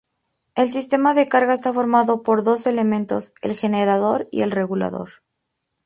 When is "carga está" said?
1.27-1.71